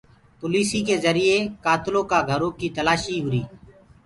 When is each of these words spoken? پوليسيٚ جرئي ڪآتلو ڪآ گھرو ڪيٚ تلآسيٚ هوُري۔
پوليسيٚ 0.39 0.97
جرئي 1.03 1.35
ڪآتلو 1.63 2.01
ڪآ 2.11 2.19
گھرو 2.29 2.49
ڪيٚ 2.59 2.73
تلآسيٚ 2.75 3.21
هوُري۔ 3.23 3.41